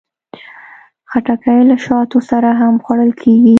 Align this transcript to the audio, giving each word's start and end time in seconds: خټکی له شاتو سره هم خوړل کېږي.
خټکی 1.09 1.59
له 1.69 1.75
شاتو 1.85 2.19
سره 2.29 2.49
هم 2.59 2.75
خوړل 2.83 3.11
کېږي. 3.21 3.49